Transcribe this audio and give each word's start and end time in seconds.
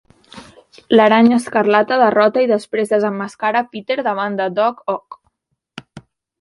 L'aranya 0.95 1.37
escarlata 1.41 1.99
derrota 2.03 2.43
i 2.47 2.49
després 2.53 2.95
desemmascara 2.95 3.63
Peter 3.77 4.01
davant 4.11 4.41
de 4.43 4.51
Doc 4.59 4.85
Ock. 4.99 5.23